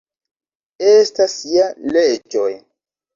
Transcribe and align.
Estas 0.91 1.35
ja 1.57 1.67
leĝoj. 1.97 2.49